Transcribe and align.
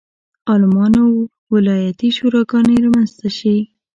عالمانو 0.49 1.03
ولایتي 1.53 2.09
شوراګانې 2.17 2.75
رامنځته 2.83 3.29
شي. 3.37 3.57